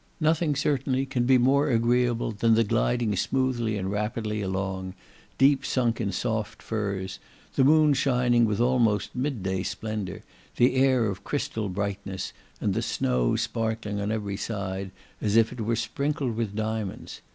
Nothing, 0.19 0.55
certainly, 0.55 1.05
can 1.05 1.25
be 1.27 1.37
more 1.37 1.69
agreeable 1.69 2.31
than 2.31 2.55
the 2.55 2.63
gliding 2.63 3.15
smoothly 3.15 3.77
and 3.77 3.91
rapidly 3.91 4.41
along, 4.41 4.95
deep 5.37 5.63
sunk 5.63 6.01
in 6.01 6.11
soft 6.11 6.63
furs, 6.63 7.19
the 7.53 7.63
moon 7.63 7.93
shining 7.93 8.45
with 8.45 8.59
almost 8.59 9.13
midday 9.15 9.61
splendour, 9.61 10.23
the 10.55 10.73
air 10.73 11.05
of 11.05 11.23
crystal 11.23 11.69
brightness, 11.69 12.33
and 12.59 12.73
the 12.73 12.81
snow 12.81 13.35
sparkling 13.35 14.01
on 14.01 14.09
every 14.11 14.37
side, 14.37 14.89
as 15.21 15.35
if 15.35 15.53
it 15.53 15.61
were 15.61 15.75
sprinkled 15.75 16.35
with 16.35 16.55
diamonds. 16.55 17.21